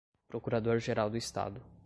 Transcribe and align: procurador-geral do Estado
procurador-geral 0.27 1.11
do 1.11 1.15
Estado 1.17 1.61